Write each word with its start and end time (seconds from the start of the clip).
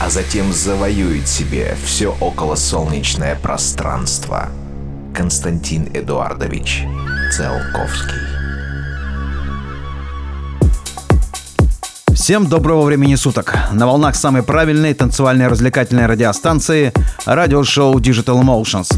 а 0.00 0.10
затем 0.10 0.52
завоюет 0.52 1.28
себе 1.28 1.76
все 1.84 2.16
околосолнечное 2.20 3.36
пространство. 3.36 4.48
Константин 5.14 5.88
Эдуардович 5.92 6.84
Циолковский. 7.30 8.32
Всем 12.14 12.46
доброго 12.46 12.82
времени 12.82 13.14
суток. 13.16 13.56
На 13.72 13.86
волнах 13.86 14.14
самой 14.14 14.42
правильной 14.42 14.94
танцевальной 14.94 15.48
развлекательной 15.48 16.06
радиостанции 16.06 16.92
радиошоу 17.26 17.98
Digital 17.98 18.40
Emotions. 18.42 18.94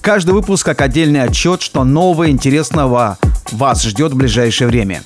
Каждый 0.00 0.32
выпуск 0.32 0.64
как 0.64 0.80
отдельный 0.80 1.22
отчет, 1.22 1.62
что 1.62 1.84
нового 1.84 2.30
интересного 2.30 3.18
вас 3.52 3.82
ждет 3.82 4.12
в 4.12 4.16
ближайшее 4.16 4.68
время. 4.68 5.02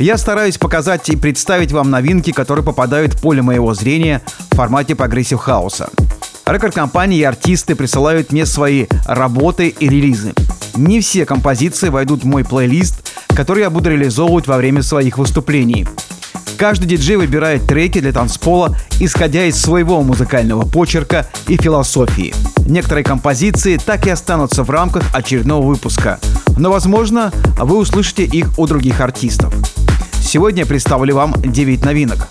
Я 0.00 0.16
стараюсь 0.16 0.56
показать 0.56 1.10
и 1.10 1.16
представить 1.16 1.72
вам 1.72 1.90
новинки, 1.90 2.32
которые 2.32 2.64
попадают 2.64 3.12
в 3.12 3.20
поле 3.20 3.42
моего 3.42 3.74
зрения 3.74 4.22
в 4.50 4.56
формате 4.56 4.94
progressive 4.94 5.38
house 5.38 5.75
а. 5.75 5.90
Рекорд-компании 6.46 7.18
и 7.18 7.22
артисты 7.22 7.74
присылают 7.74 8.32
мне 8.32 8.46
свои 8.46 8.86
работы 9.06 9.68
и 9.68 9.88
релизы. 9.90 10.32
Не 10.74 11.02
все 11.02 11.26
композиции 11.26 11.90
войдут 11.90 12.22
в 12.22 12.26
мой 12.26 12.46
плейлист, 12.46 13.12
который 13.28 13.60
я 13.60 13.68
буду 13.68 13.90
реализовывать 13.90 14.46
во 14.46 14.56
время 14.56 14.82
своих 14.82 15.18
выступлений. 15.18 15.86
Каждый 16.56 16.86
диджей 16.86 17.16
выбирает 17.16 17.66
треки 17.66 18.00
для 18.00 18.12
танцпола, 18.12 18.74
исходя 19.00 19.44
из 19.44 19.60
своего 19.60 20.02
музыкального 20.02 20.62
почерка 20.62 21.28
и 21.46 21.58
философии. 21.58 22.32
Некоторые 22.66 23.04
композиции 23.04 23.76
так 23.76 24.06
и 24.06 24.10
останутся 24.10 24.62
в 24.62 24.70
рамках 24.70 25.04
очередного 25.14 25.66
выпуска, 25.66 26.18
но, 26.56 26.70
возможно, 26.70 27.32
вы 27.58 27.76
услышите 27.76 28.24
их 28.24 28.58
у 28.58 28.66
других 28.66 29.02
артистов. 29.02 29.54
Сегодня 30.30 30.60
я 30.60 30.66
представлю 30.66 31.16
вам 31.16 31.34
9 31.42 31.84
новинок. 31.84 32.28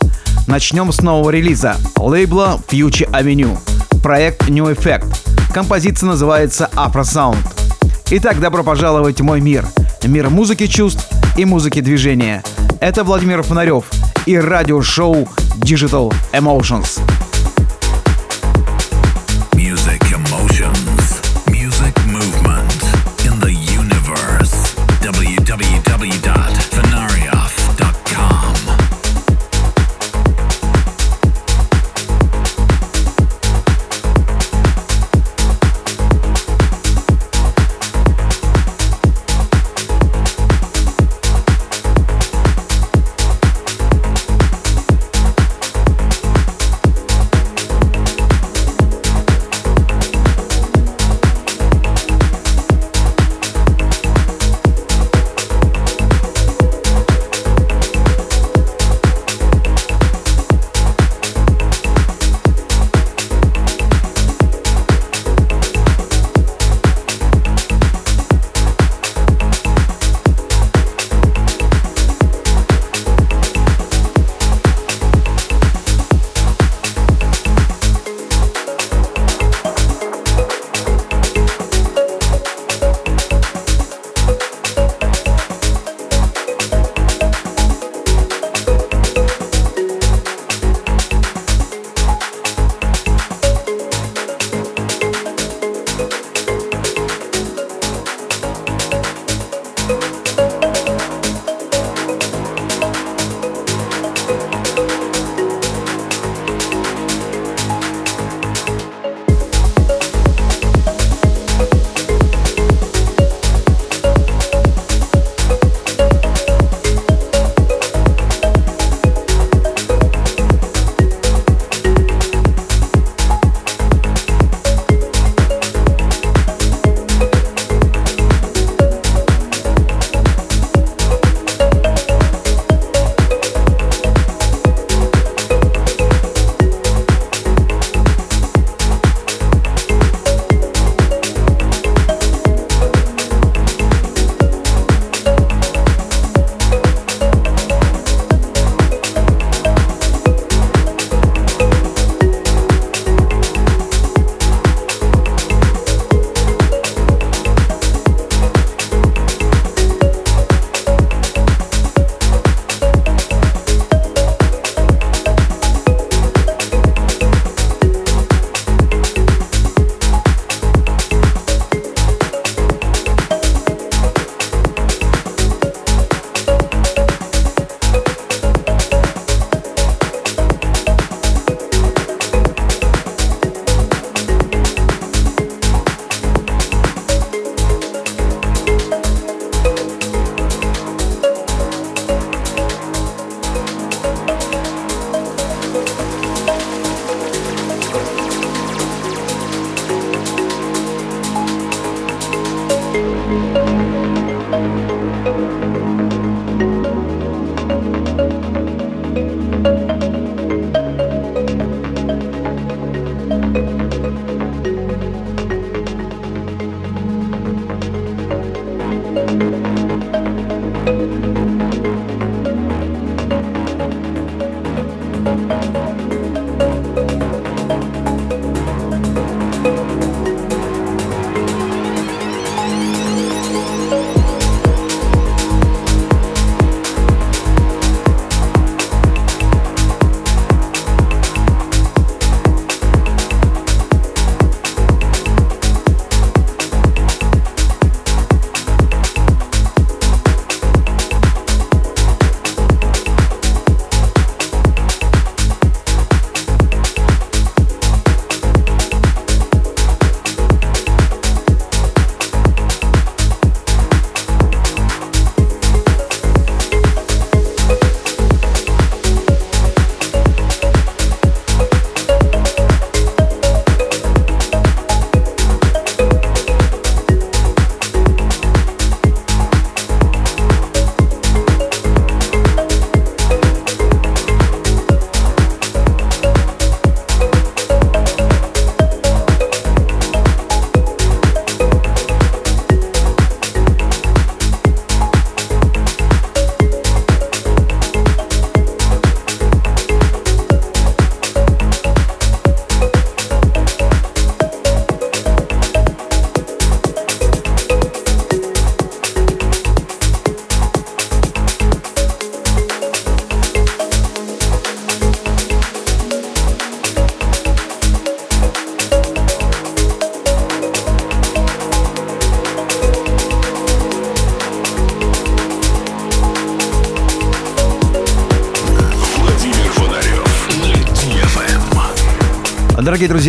Начнем 0.47 0.89
с 0.93 1.01
нового 1.01 1.31
релиза 1.31 1.75
лейбла 1.97 2.57
Future 2.69 3.11
Avenue. 3.11 3.57
Проект 4.01 4.47
New 4.47 4.67
Effect. 4.67 5.13
Композиция 5.53 6.07
называется 6.07 6.69
Afro 6.77 7.01
Sound. 7.01 7.39
Итак, 8.11 8.39
добро 8.39 8.63
пожаловать 8.63 9.19
в 9.19 9.25
мой 9.25 9.41
мир. 9.41 9.65
Мир 10.05 10.29
музыки 10.29 10.67
чувств 10.67 11.09
и 11.35 11.43
музыки 11.43 11.81
движения. 11.81 12.41
Это 12.79 13.03
Владимир 13.03 13.43
Фонарев 13.43 13.83
и 14.25 14.37
радиошоу 14.37 15.27
Digital 15.57 16.13
Emotions. 16.31 17.01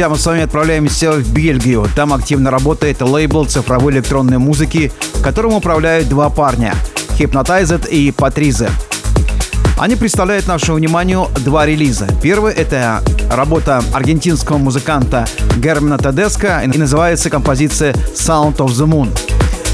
Друзья, 0.01 0.09
мы 0.09 0.17
с 0.17 0.25
вами 0.25 0.43
отправляемся 0.45 1.13
в 1.13 1.31
Бельгию. 1.31 1.87
Там 1.95 2.15
активно 2.15 2.51
работает 2.51 3.03
лейбл 3.03 3.45
цифровой 3.45 3.93
электронной 3.93 4.39
музыки, 4.39 4.91
которым 5.23 5.53
управляют 5.53 6.09
два 6.09 6.31
парня– 6.31 6.75
Hypnotized 7.19 7.87
и 7.91 8.09
Patrize. 8.09 8.71
Они 9.77 9.97
представляют 9.97 10.47
нашему 10.47 10.79
вниманию 10.79 11.29
два 11.45 11.67
релиза. 11.67 12.09
Первый— 12.23 12.55
это 12.55 13.03
работа 13.31 13.83
аргентинского 13.93 14.57
музыканта 14.57 15.29
Германа 15.59 15.99
Тедеско 15.99 16.63
и 16.65 16.79
называется 16.79 17.29
композиция 17.29 17.93
«Sound 18.15 18.57
of 18.57 18.69
the 18.69 18.87
Moon». 18.87 19.11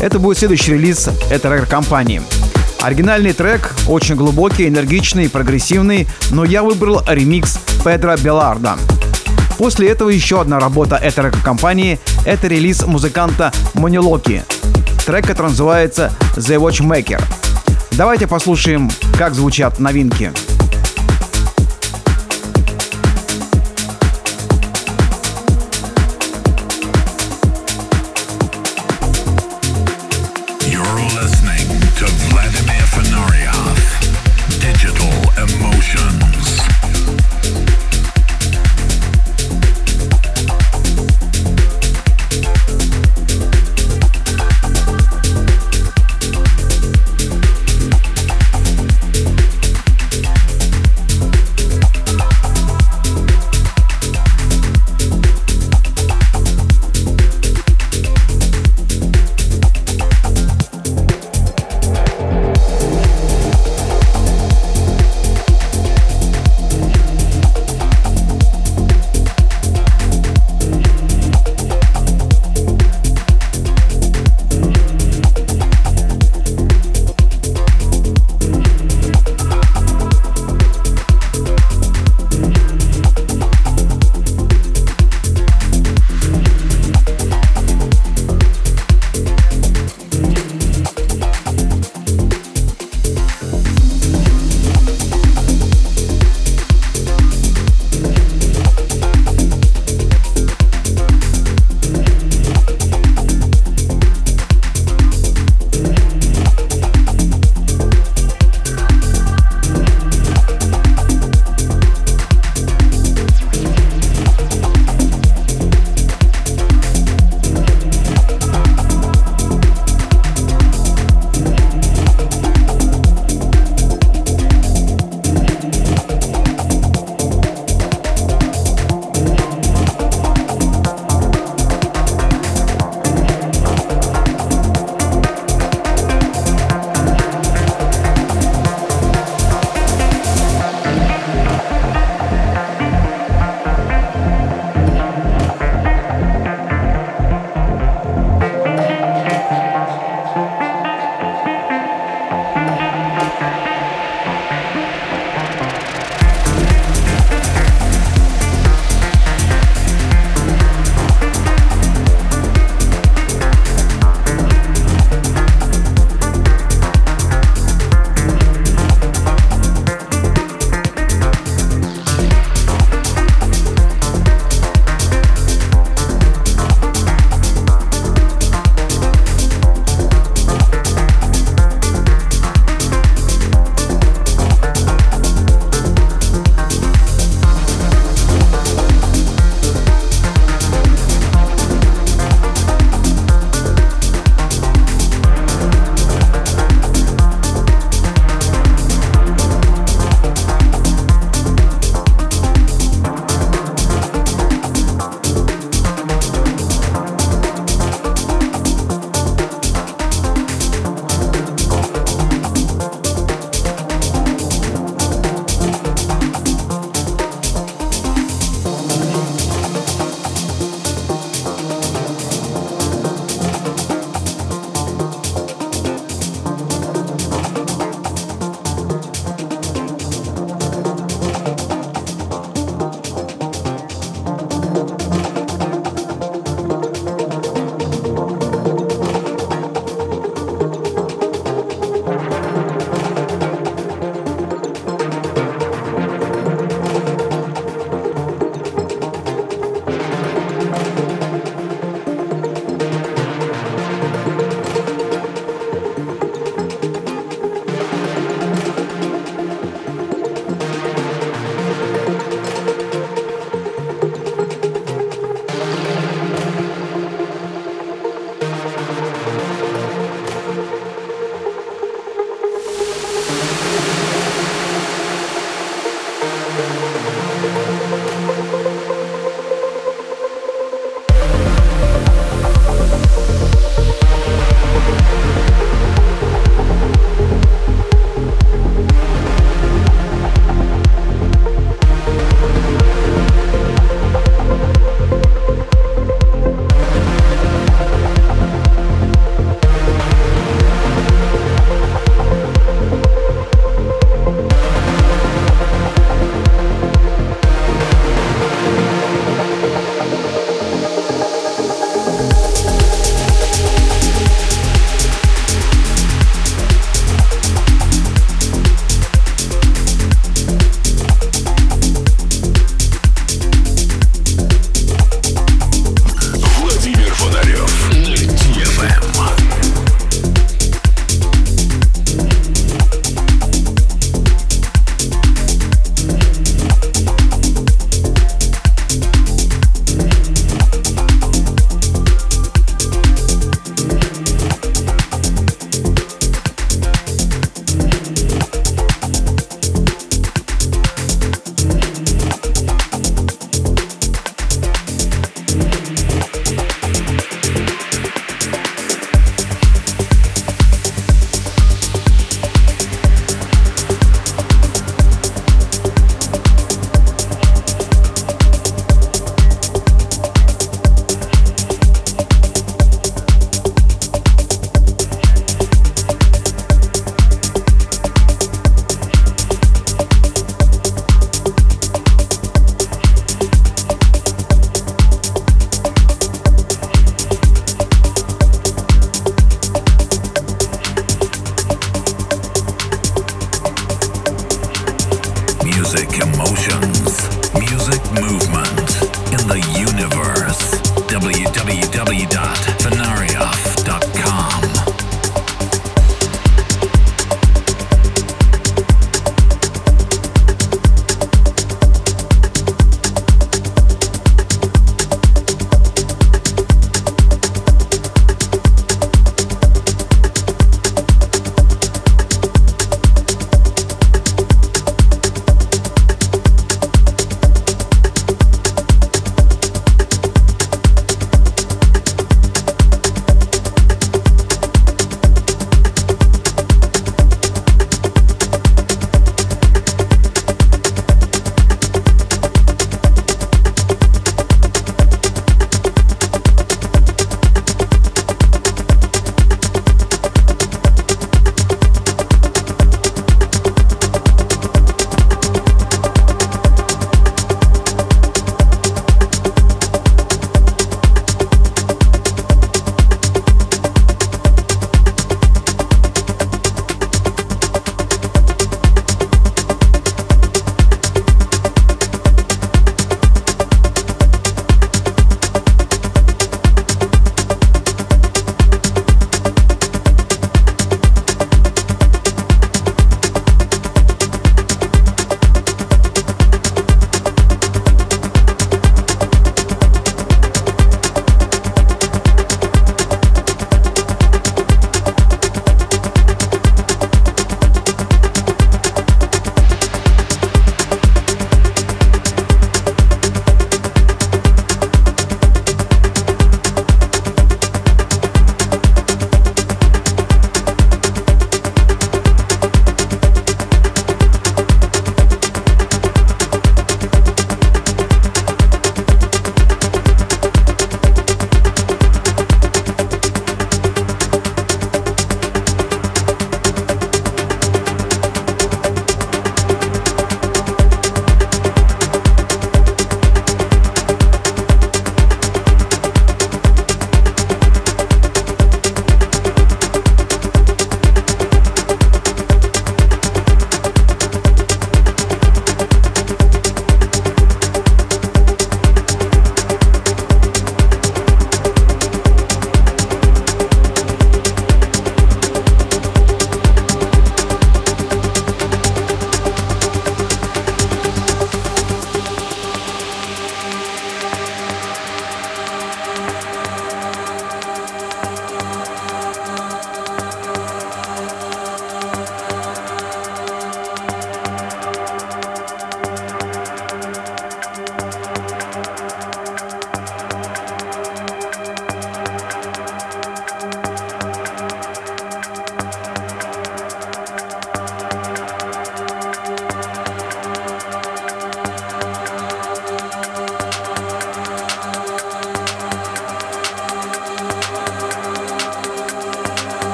Это 0.00 0.20
будет 0.20 0.38
следующий 0.38 0.74
релиз 0.74 1.08
этой 1.32 1.52
рекорд-компании. 1.52 2.22
Оригинальный 2.80 3.32
трек 3.32 3.74
очень 3.88 4.14
глубокий, 4.14 4.68
энергичный, 4.68 5.28
прогрессивный, 5.28 6.06
но 6.30 6.44
я 6.44 6.62
выбрал 6.62 7.02
ремикс 7.08 7.58
Педро 7.84 8.14
Беларда. 8.16 8.76
После 9.62 9.90
этого 9.90 10.08
еще 10.08 10.40
одна 10.40 10.58
работа 10.58 10.96
этой 10.96 11.30
компании— 11.30 12.00
это 12.24 12.48
релиз 12.48 12.84
музыканта 12.84 13.52
Монилоки. 13.74 14.42
Трек, 15.06 15.24
который 15.24 15.50
называется 15.50 16.12
«The 16.34 16.58
Watchmaker». 16.58 17.22
Давайте 17.92 18.26
послушаем, 18.26 18.90
как 19.16 19.34
звучат 19.34 19.78
новинки. 19.78 20.32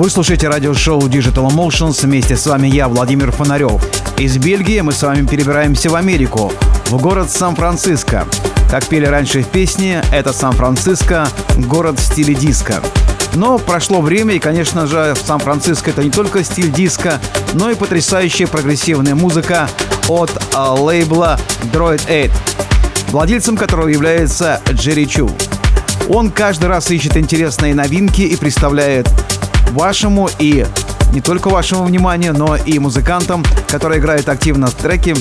Вы 0.00 0.08
слушаете 0.08 0.48
радиошоу 0.48 0.98
Digital 1.02 1.50
Emotions. 1.50 2.06
Вместе 2.06 2.34
с 2.34 2.46
вами 2.46 2.68
я, 2.68 2.88
Владимир 2.88 3.32
Фонарев. 3.32 3.82
Из 4.16 4.38
Бельгии 4.38 4.80
мы 4.80 4.92
с 4.92 5.02
вами 5.02 5.26
перебираемся 5.26 5.90
в 5.90 5.94
Америку, 5.94 6.50
в 6.86 6.96
город 7.02 7.30
Сан-Франциско. 7.30 8.26
Как 8.70 8.86
пели 8.86 9.04
раньше 9.04 9.42
в 9.42 9.48
песне, 9.48 10.02
это 10.10 10.32
Сан-Франциско, 10.32 11.28
город 11.58 11.98
в 11.98 12.02
стиле 12.02 12.34
диско. 12.34 12.80
Но 13.34 13.58
прошло 13.58 14.00
время, 14.00 14.36
и, 14.36 14.38
конечно 14.38 14.86
же, 14.86 15.14
Сан-Франциско 15.22 15.90
это 15.90 16.02
не 16.02 16.10
только 16.10 16.44
стиль 16.44 16.72
диска, 16.72 17.20
но 17.52 17.70
и 17.70 17.74
потрясающая 17.74 18.46
прогрессивная 18.46 19.14
музыка 19.14 19.68
от 20.08 20.30
а, 20.54 20.72
лейбла 20.72 21.38
Droid 21.74 22.00
8, 22.08 22.32
владельцем 23.08 23.54
которого 23.54 23.88
является 23.88 24.62
Джерри 24.72 25.06
Чу. 25.06 25.30
Он 26.08 26.30
каждый 26.30 26.70
раз 26.70 26.90
ищет 26.90 27.18
интересные 27.18 27.74
новинки 27.74 28.22
и 28.22 28.34
представляет 28.36 29.06
вашему 29.70 30.28
и 30.38 30.66
не 31.12 31.20
только 31.20 31.48
вашему 31.48 31.84
вниманию, 31.84 32.34
но 32.34 32.56
и 32.56 32.78
музыкантам, 32.78 33.44
которые 33.68 34.00
играют 34.00 34.28
активно 34.28 34.68
в 34.68 34.74
треки, 34.74 35.14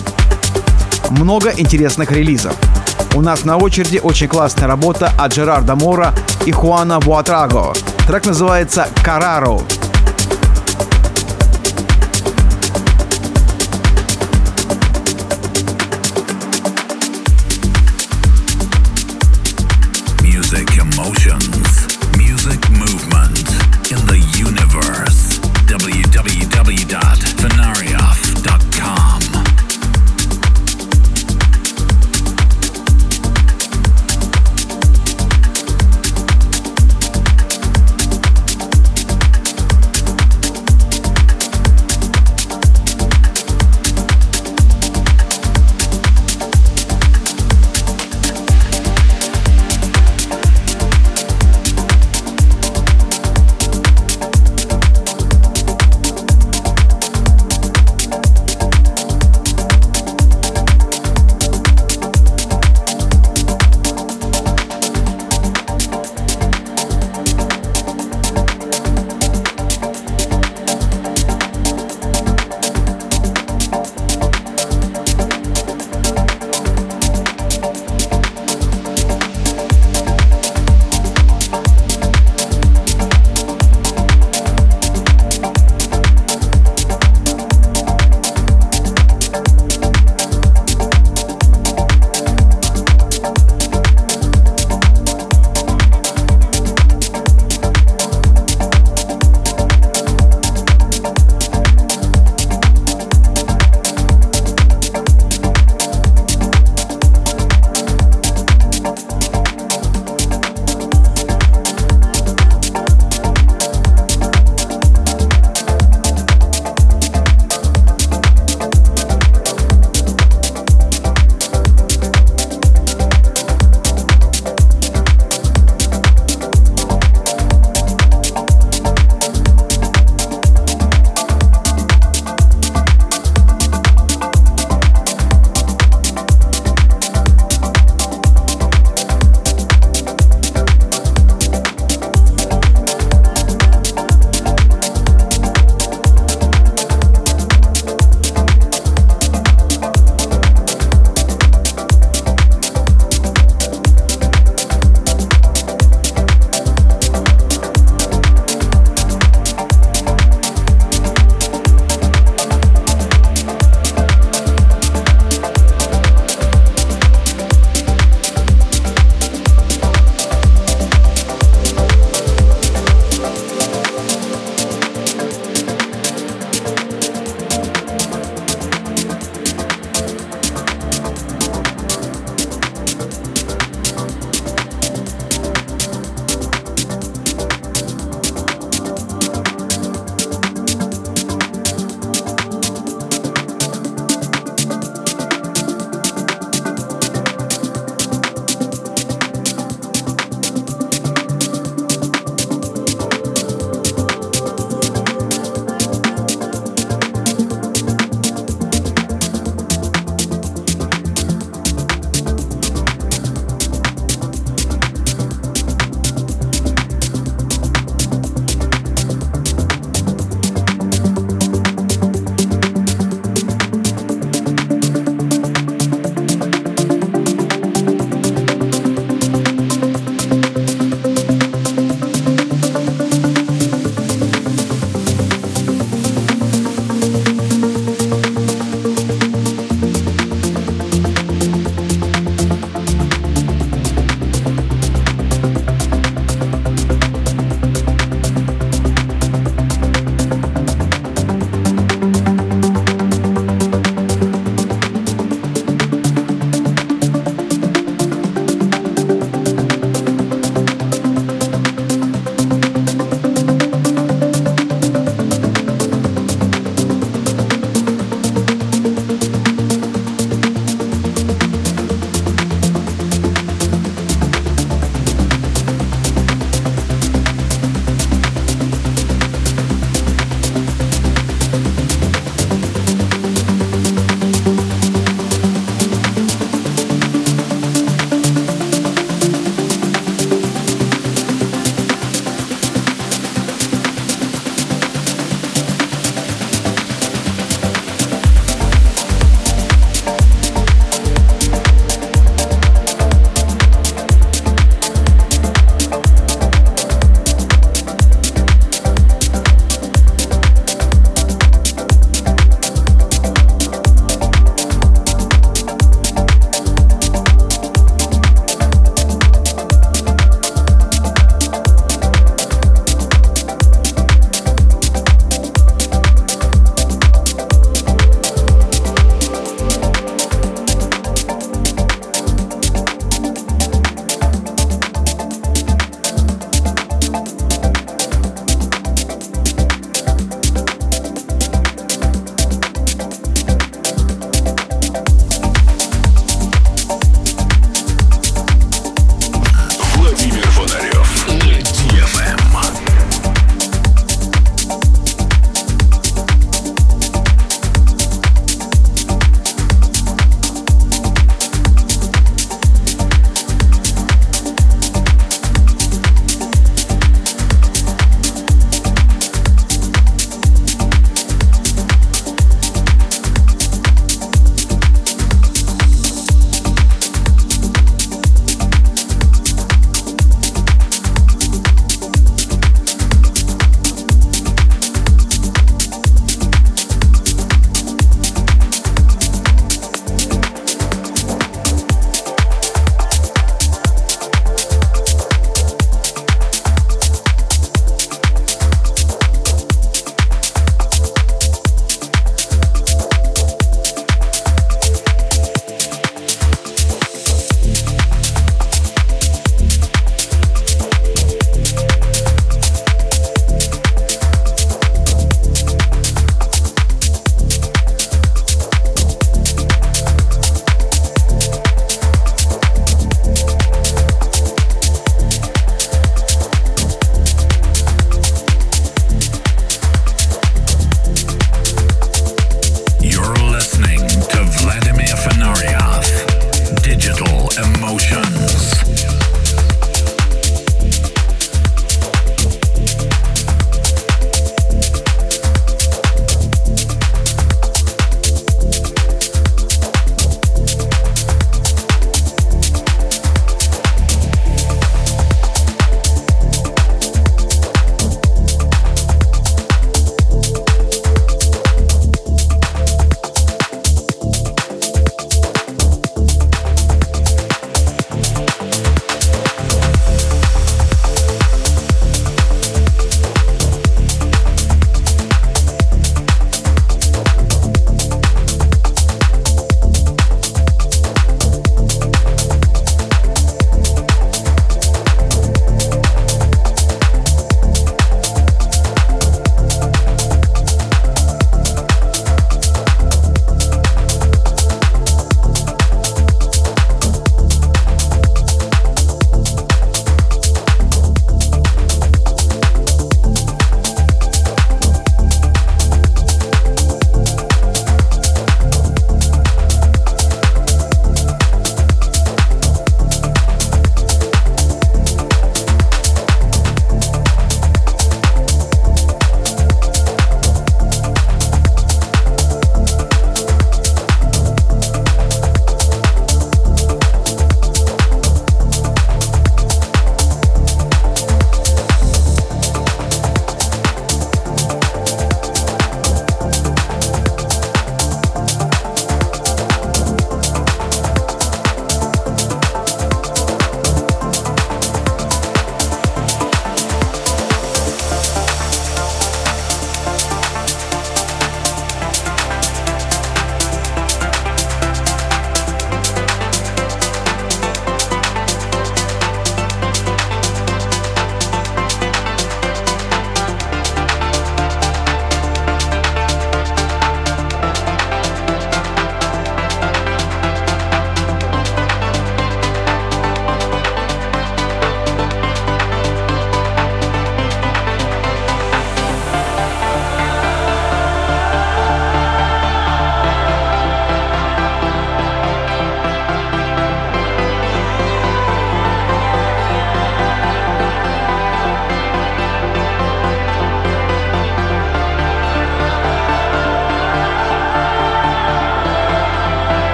много 1.10 1.52
интересных 1.58 2.12
релизов. 2.12 2.56
У 3.16 3.22
нас 3.22 3.44
на 3.44 3.58
очереди 3.58 4.00
очень 4.02 4.28
классная 4.28 4.68
работа 4.68 5.12
от 5.18 5.34
Джерарда 5.34 5.76
Мора 5.76 6.14
и 6.46 6.52
Хуана 6.52 7.00
Буатраго. 7.00 7.74
Трек 8.08 8.26
называется 8.26 8.88
«Караро». 9.04 9.64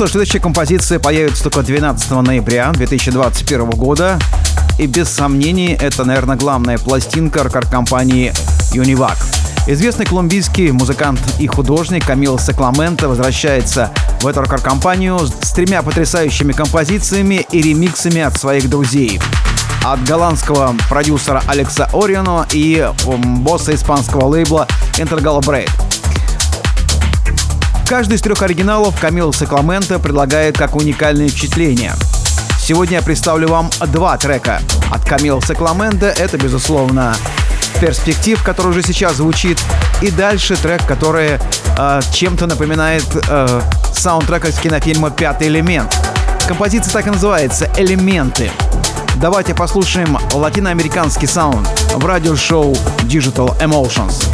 Что 0.00 0.06
ж, 0.06 0.12
следующая 0.12 0.40
композиция 0.40 0.98
появится 0.98 1.42
только 1.42 1.62
12 1.62 2.10
ноября 2.22 2.72
2021 2.72 3.68
года. 3.72 4.18
И 4.78 4.86
без 4.86 5.10
сомнений, 5.10 5.76
это, 5.78 6.06
наверное, 6.06 6.38
главная 6.38 6.78
пластинка 6.78 7.42
рекорд-компании 7.42 8.32
Univac. 8.72 9.18
Известный 9.66 10.06
колумбийский 10.06 10.70
музыкант 10.70 11.20
и 11.38 11.46
художник 11.46 12.06
Камил 12.06 12.38
Сакламенто 12.38 13.10
возвращается 13.10 13.90
в 14.22 14.26
эту 14.26 14.40
рекорд-компанию 14.40 15.18
с 15.18 15.52
тремя 15.52 15.82
потрясающими 15.82 16.52
композициями 16.52 17.46
и 17.52 17.60
ремиксами 17.60 18.22
от 18.22 18.38
своих 18.38 18.70
друзей. 18.70 19.20
От 19.84 20.02
голландского 20.04 20.76
продюсера 20.88 21.42
Алекса 21.46 21.90
Ориано 21.92 22.46
и 22.54 22.88
босса 23.42 23.74
испанского 23.74 24.28
лейбла 24.28 24.66
Intergalabrate. 24.94 25.89
Каждый 27.90 28.14
из 28.14 28.20
трех 28.20 28.40
оригиналов 28.42 29.00
Камил 29.00 29.32
Сакламенто 29.32 29.98
предлагает 29.98 30.56
как 30.56 30.76
уникальное 30.76 31.28
впечатление. 31.28 31.94
Сегодня 32.60 32.98
я 32.98 33.02
представлю 33.02 33.48
вам 33.48 33.68
два 33.88 34.16
трека 34.16 34.60
от 34.92 35.04
Камила 35.04 35.40
Сакламенто. 35.40 36.06
Это, 36.06 36.38
безусловно, 36.38 37.16
перспектив, 37.80 38.40
который 38.44 38.68
уже 38.68 38.84
сейчас 38.84 39.16
звучит. 39.16 39.58
И 40.02 40.12
дальше 40.12 40.54
трек, 40.54 40.86
который 40.86 41.40
э, 41.76 42.00
чем-то 42.12 42.46
напоминает 42.46 43.04
э, 43.28 43.60
саундтрек 43.92 44.44
из 44.44 44.60
кинофильма 44.60 45.10
«Пятый 45.10 45.48
элемент». 45.48 45.92
Композиция 46.46 46.92
так 46.92 47.08
и 47.08 47.10
называется 47.10 47.68
«Элементы». 47.76 48.52
Давайте 49.16 49.52
послушаем 49.52 50.16
латиноамериканский 50.32 51.26
саунд 51.26 51.66
в 51.92 52.06
радиошоу 52.06 52.72
Digital 53.00 53.58
Emotions. 53.60 54.28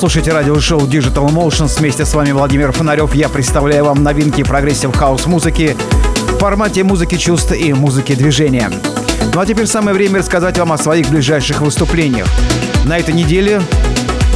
Слушаете 0.00 0.32
радиошоу 0.32 0.80
Digital 0.86 1.28
Emotions. 1.28 1.78
Вместе 1.78 2.06
с 2.06 2.14
вами 2.14 2.30
Владимир 2.30 2.72
Фонарев. 2.72 3.14
Я 3.14 3.28
представляю 3.28 3.84
вам 3.84 4.02
новинки 4.02 4.42
progressive 4.42 4.96
house 4.96 5.26
музыки 5.26 5.76
в 6.16 6.38
формате 6.38 6.84
музыки 6.84 7.16
чувств 7.16 7.52
и 7.52 7.74
музыки 7.74 8.14
движения. 8.14 8.70
Ну 9.34 9.40
а 9.40 9.44
теперь 9.44 9.66
самое 9.66 9.94
время 9.94 10.20
рассказать 10.20 10.56
вам 10.56 10.72
о 10.72 10.78
своих 10.78 11.10
ближайших 11.10 11.60
выступлениях. 11.60 12.26
На 12.86 12.96
этой 12.96 13.12
неделе 13.12 13.60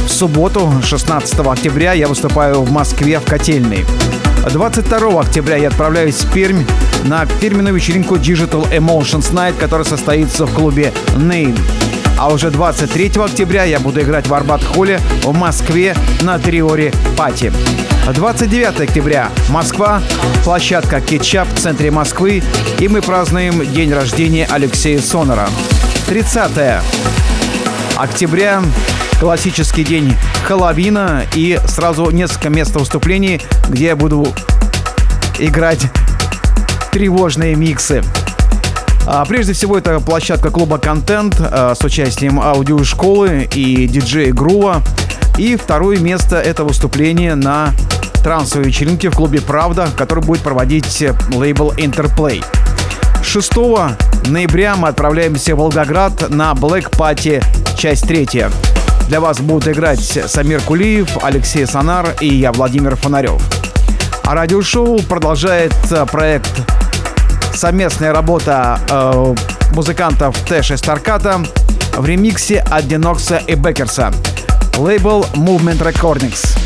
в 0.05 0.09
субботу, 0.11 0.71
16 0.83 1.39
октября, 1.39 1.93
я 1.93 2.07
выступаю 2.07 2.61
в 2.61 2.69
Москве 2.69 3.19
в 3.19 3.25
Котельной. 3.25 3.85
22 4.47 5.19
октября 5.19 5.55
я 5.55 5.69
отправляюсь 5.69 6.17
в 6.17 6.31
Пермь 6.31 6.63
на 7.05 7.25
фирменную 7.25 7.73
вечеринку 7.73 8.17
Digital 8.17 8.69
Emotions 8.71 9.33
Night, 9.33 9.55
которая 9.59 9.85
состоится 9.85 10.45
в 10.45 10.53
клубе 10.53 10.93
Name. 11.15 11.57
А 12.17 12.31
уже 12.31 12.49
23 12.49 13.11
октября 13.23 13.65
я 13.65 13.79
буду 13.79 14.01
играть 14.01 14.27
в 14.27 14.33
Арбат-холле 14.33 14.99
в 15.23 15.33
Москве 15.33 15.95
на 16.21 16.39
Триоре 16.39 16.93
Пати. 17.17 17.51
29 18.13 18.81
октября 18.81 19.29
Москва, 19.49 20.01
площадка 20.43 21.01
Кетчап 21.01 21.47
в 21.53 21.59
центре 21.59 21.91
Москвы, 21.91 22.41
и 22.79 22.87
мы 22.87 23.01
празднуем 23.01 23.65
день 23.73 23.91
рождения 23.91 24.47
Алексея 24.49 24.99
Сонора. 25.01 25.49
30 26.07 26.51
октября 27.97 28.61
классический 29.19 29.83
день 29.83 30.15
Хэллоуина 30.45 31.23
и 31.33 31.59
сразу 31.67 32.09
несколько 32.11 32.49
мест 32.49 32.75
выступлений, 32.75 33.41
где 33.67 33.87
я 33.87 33.95
буду 33.95 34.27
играть 35.39 35.81
тревожные 36.91 37.55
миксы. 37.55 38.03
А, 39.07 39.23
прежде 39.25 39.53
всего, 39.53 39.77
это 39.77 39.99
площадка 39.99 40.49
клуба 40.49 40.77
«Контент» 40.77 41.35
а, 41.39 41.75
с 41.75 41.83
участием 41.83 42.39
аудиошколы 42.39 43.47
и 43.53 43.87
диджея 43.87 44.33
Грува. 44.33 44.81
И 45.37 45.55
второе 45.55 45.97
место— 45.97 46.35
это 46.41 46.63
выступление 46.63 47.35
на 47.35 47.71
трансовой 48.23 48.67
вечеринке 48.67 49.09
в 49.09 49.15
клубе 49.15 49.41
«Правда», 49.41 49.87
который 49.95 50.23
будет 50.23 50.41
проводить 50.41 51.03
лейбл 51.33 51.73
«Интерплей». 51.77 52.43
6 53.23 53.51
ноября 54.27 54.75
мы 54.75 54.87
отправляемся 54.87 55.55
в 55.55 55.59
Волгоград 55.59 56.29
на 56.29 56.53
Black 56.53 56.91
Party, 56.91 57.43
часть 57.77 58.07
третья. 58.07 58.49
Для 59.07 59.19
вас 59.19 59.39
будут 59.39 59.67
играть 59.67 59.99
Самир 59.99 60.61
Кулиев, 60.61 61.23
Алексей 61.23 61.65
Сонар 61.67 62.15
и 62.21 62.27
я, 62.27 62.51
Владимир 62.51 62.95
Фонарев. 62.95 63.41
А 64.23 64.33
радиошоу 64.33 64.99
продолжает 65.03 65.73
э, 65.91 66.05
проект 66.11 66.51
совместная 67.65 68.13
работа 68.13 68.79
э, 68.91 69.35
музыкантов 69.73 70.37
Тэш 70.47 70.69
и 70.69 70.77
Старката 70.77 71.41
в 71.97 72.05
ремиксе 72.05 72.59
от 72.59 72.87
Денокса 72.87 73.37
и 73.37 73.55
Бекерса. 73.55 74.11
Лейбл 74.77 75.25
Movement 75.33 75.79
Recordings. 75.79 76.64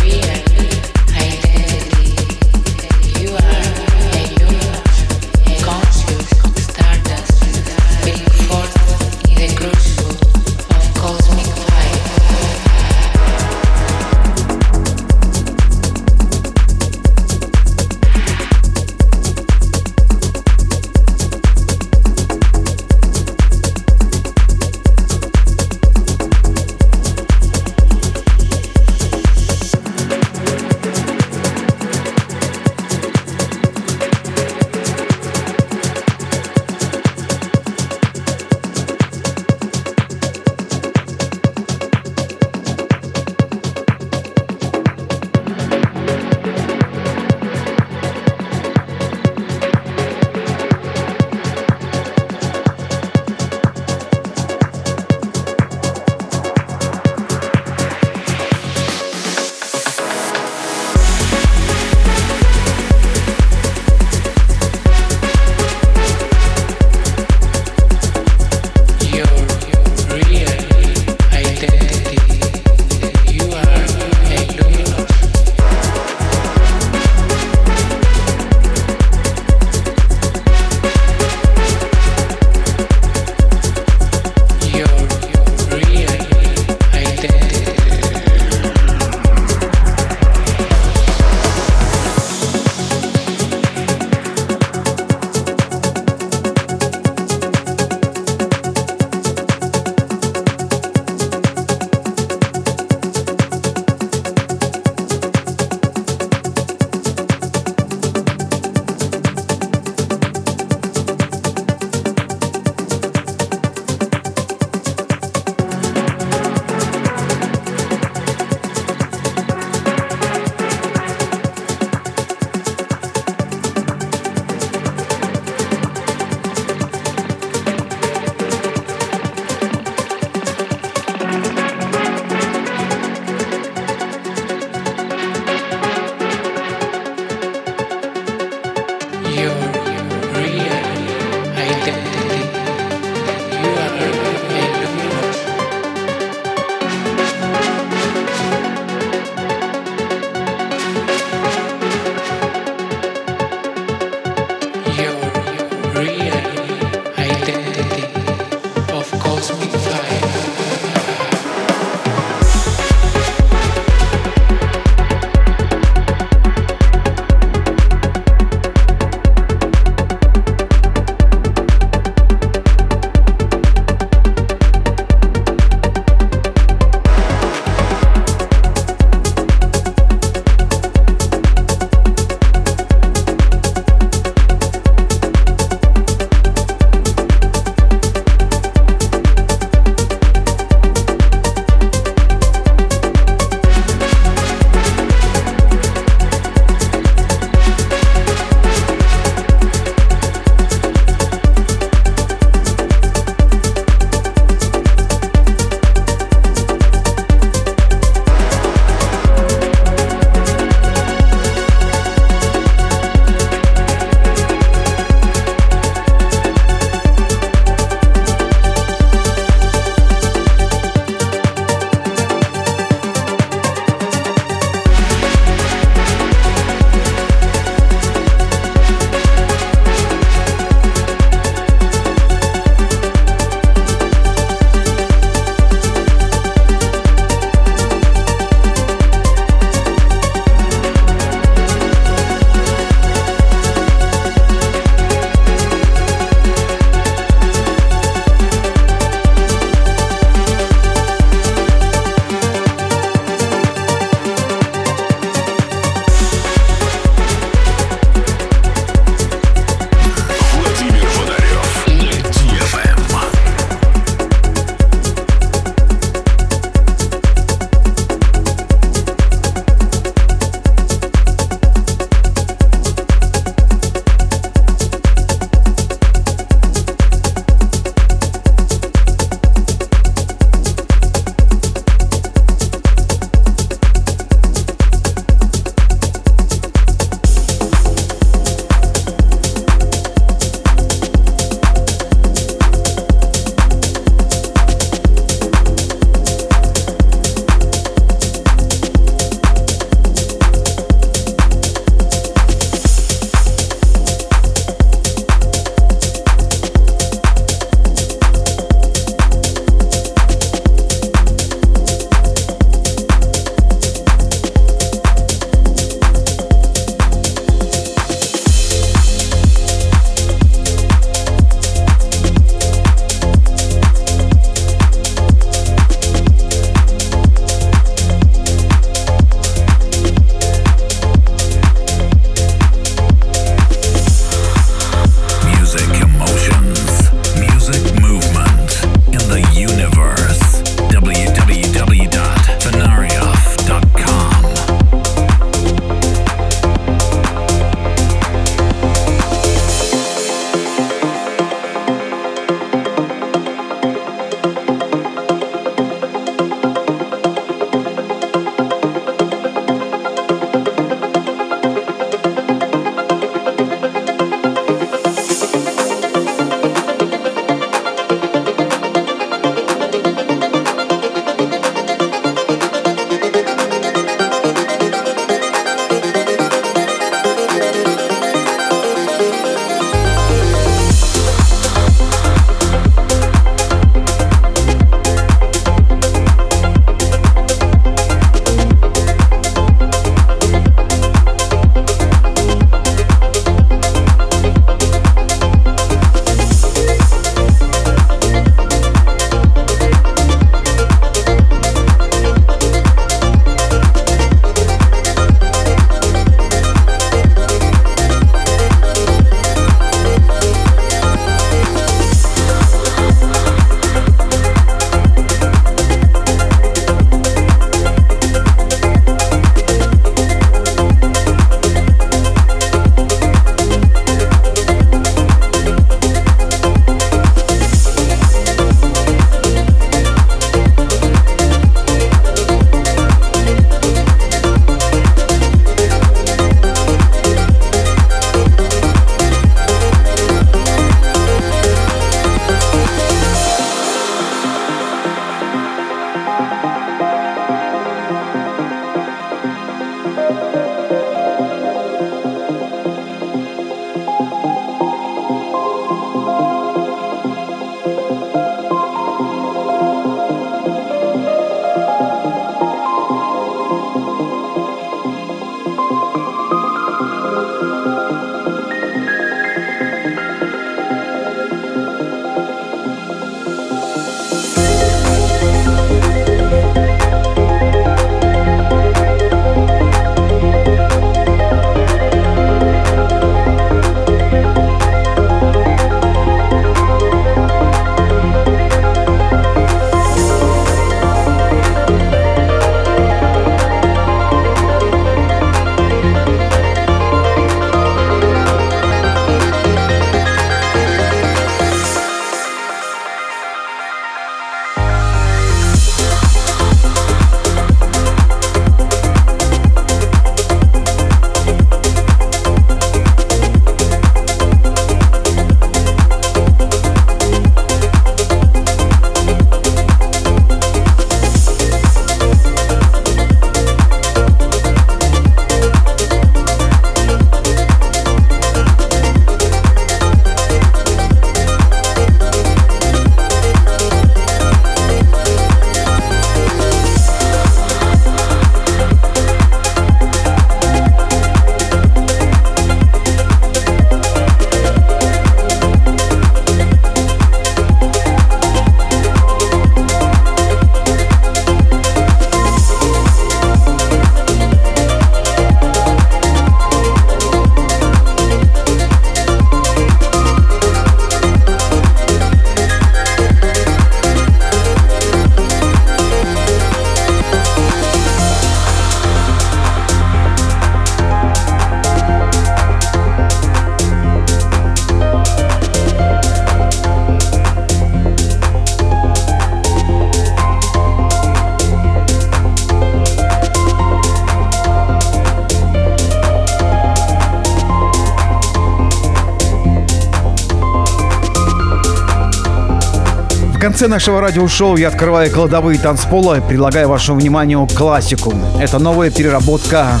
Конце 593.78 593.94
нашего 593.94 594.20
радиошоу 594.20 594.76
я 594.76 594.88
открываю 594.88 595.30
кладовые 595.30 595.78
танцпола 595.78 596.38
и 596.38 596.40
предлагаю 596.40 596.88
вашему 596.88 597.20
вниманию 597.20 597.64
классику. 597.76 598.34
Это 598.60 598.80
новая 598.80 599.08
переработка 599.08 600.00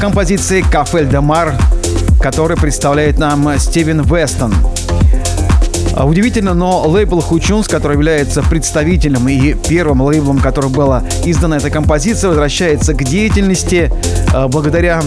композиции 0.00 0.62
«Кафель 0.62 1.06
де 1.06 1.20
Мар», 1.20 1.54
который 2.18 2.56
представляет 2.56 3.18
нам 3.18 3.58
Стивен 3.58 4.00
Вестон. 4.00 4.54
А 5.94 6.06
удивительно, 6.06 6.54
но 6.54 6.88
лейбл 6.88 7.20
Хучунс, 7.20 7.68
который 7.68 7.92
является 7.92 8.42
представителем 8.42 9.28
и 9.28 9.52
первым 9.52 10.00
лейблом, 10.00 10.38
который 10.38 10.70
была 10.70 11.02
издана 11.26 11.58
эта 11.58 11.68
композиция, 11.68 12.28
возвращается 12.28 12.94
к 12.94 13.04
деятельности 13.04 13.92
а, 14.32 14.48
благодаря 14.48 15.02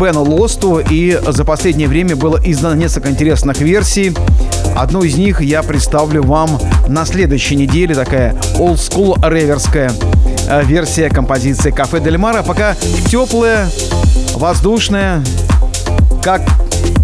Бену 0.00 0.22
Лосту, 0.22 0.78
и 0.78 1.18
за 1.26 1.44
последнее 1.44 1.88
время 1.88 2.14
было 2.14 2.40
издано 2.44 2.76
несколько 2.76 3.10
интересных 3.10 3.58
версий. 3.58 4.12
Одну 4.74 5.02
из 5.02 5.16
них 5.16 5.40
я 5.40 5.62
представлю 5.62 6.22
вам 6.22 6.58
на 6.88 7.04
следующей 7.04 7.56
неделе, 7.56 7.94
такая 7.94 8.34
school 8.56 9.16
реверская 9.28 9.92
э, 10.48 10.64
версия 10.64 11.08
композиции 11.08 11.70
Кафе 11.70 12.00
Дель 12.00 12.18
Мара. 12.18 12.42
Пока 12.42 12.74
теплая, 13.08 13.68
воздушная, 14.34 15.22
как 16.22 16.42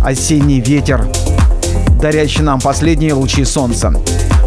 осенний 0.02 0.60
ветер, 0.60 1.06
дарящий 2.00 2.42
нам 2.42 2.60
последние 2.60 3.12
лучи 3.12 3.44
солнца. 3.44 3.92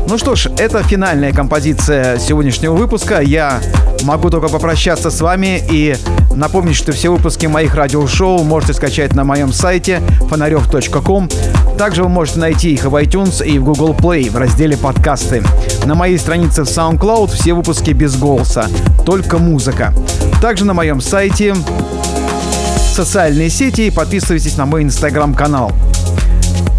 Ну 0.08 0.18
что 0.18 0.36
ж, 0.36 0.48
это 0.58 0.84
финальная 0.84 1.32
композиция 1.32 2.18
сегодняшнего 2.20 2.74
выпуска. 2.74 3.22
Я 3.22 3.62
могу 4.04 4.30
только 4.30 4.50
попрощаться 4.50 5.10
с 5.10 5.22
вами 5.22 5.62
и 5.70 5.96
напомнить, 6.36 6.76
что 6.76 6.92
все 6.92 7.12
выпуски 7.12 7.46
моих 7.46 7.76
радиошоу 7.76 8.44
можете 8.44 8.74
скачать 8.74 9.14
на 9.14 9.24
моем 9.24 9.54
сайте 9.54 10.02
фонарев.ком. 10.30 11.30
Также 11.78 12.04
вы 12.04 12.10
можете 12.10 12.40
найти 12.40 12.74
их 12.74 12.84
в 12.86 12.96
iTunes 12.96 13.46
и 13.46 13.58
в 13.60 13.64
Google 13.64 13.94
Play 13.94 14.30
в 14.30 14.38
разделе 14.38 14.76
«Подкасты». 14.78 15.44
На 15.86 15.96
моей 15.96 16.18
странице 16.18 16.64
в 16.64 16.68
SoundCloud 16.68 17.32
все 17.34 17.54
выпуски 17.54 17.92
без 17.92 18.16
голоса, 18.18 18.68
только 19.06 19.38
музыка. 19.38 19.94
Также 20.42 20.66
на 20.66 20.74
моем 20.74 21.02
сайте 21.02 21.56
социальные 22.94 23.50
сети 23.50 23.88
и 23.88 23.92
подписывайтесь 23.92 24.58
на 24.58 24.66
мой 24.66 24.84
инстаграм-канал. 24.84 25.72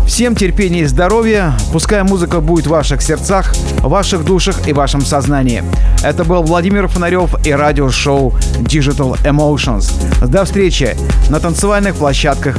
Всем 0.06 0.34
терпения 0.34 0.80
и 0.80 0.84
здоровья. 0.84 1.54
Пускай 1.72 2.02
музыка 2.02 2.40
будет 2.40 2.66
в 2.66 2.70
ваших 2.70 3.00
сердцах, 3.00 3.54
ваших 3.78 4.24
душах 4.24 4.68
и 4.68 4.72
вашем 4.72 5.00
сознании. 5.00 5.64
Это 6.02 6.24
был 6.24 6.42
Владимир 6.42 6.86
Фонарев 6.88 7.34
и 7.46 7.52
радиошоу 7.52 8.34
Digital 8.60 9.18
Emotions. 9.24 9.90
До 10.26 10.44
встречи 10.44 10.96
на 11.30 11.40
танцевальных 11.40 11.94
площадках 11.96 12.58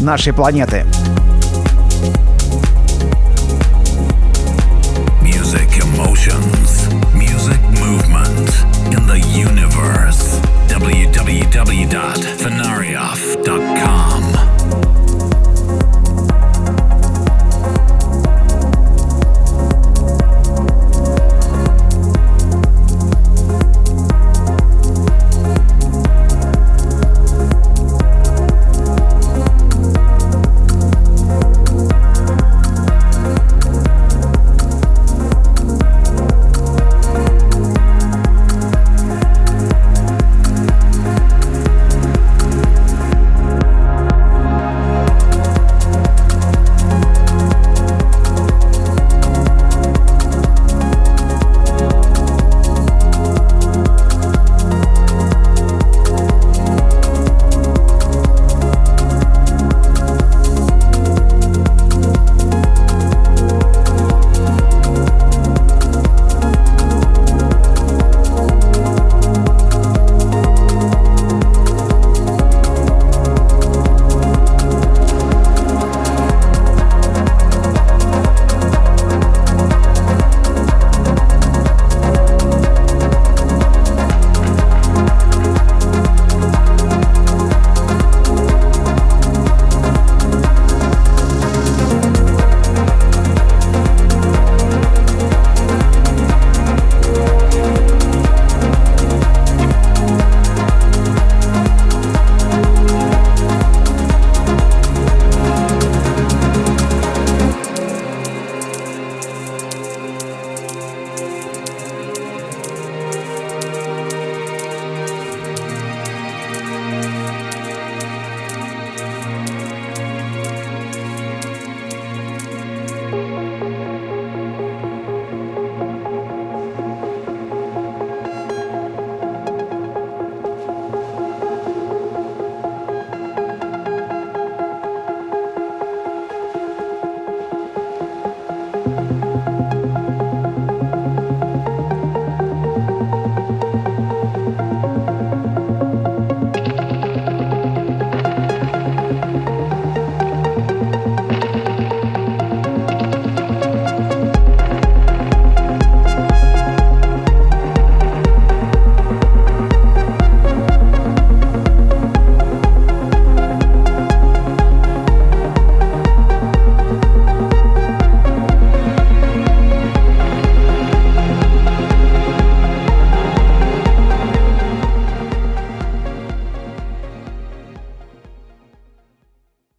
нашей 0.00 0.32
планеты. 0.32 0.84
Music 5.22 5.68
emotions, 5.80 6.57